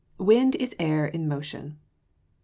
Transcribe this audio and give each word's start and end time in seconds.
_Wind 0.25 0.55
is 0.55 0.75
air 0.79 1.05
in 1.05 1.27
motion. 1.27 1.77